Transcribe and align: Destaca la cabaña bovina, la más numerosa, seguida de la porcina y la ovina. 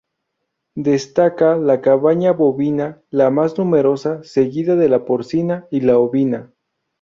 Destaca 0.73 1.55
la 1.57 1.79
cabaña 1.79 2.31
bovina, 2.33 3.03
la 3.11 3.29
más 3.29 3.55
numerosa, 3.59 4.23
seguida 4.23 4.75
de 4.75 4.89
la 4.89 5.05
porcina 5.05 5.67
y 5.69 5.81
la 5.81 5.99
ovina. 5.99 6.51